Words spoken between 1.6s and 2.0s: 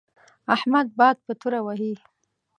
وهي.